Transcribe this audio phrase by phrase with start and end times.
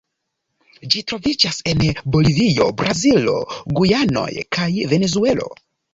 [0.93, 1.83] Ĝi troviĝas en
[2.15, 3.35] Bolivio, Brazilo,
[3.81, 5.53] Gujanoj kaj Venezuelo.